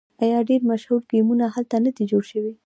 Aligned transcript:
آیا 0.23 0.39
ډیر 0.49 0.61
مشهور 0.71 1.01
ګیمونه 1.11 1.45
هلته 1.55 1.75
نه 1.85 1.91
دي 1.95 2.03
جوړ 2.11 2.23
شوي؟ 2.31 2.53